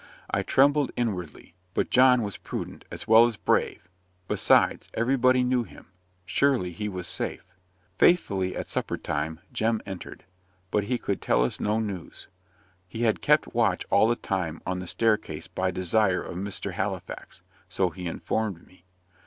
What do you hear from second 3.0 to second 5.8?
well as brave: besides, "everybody knew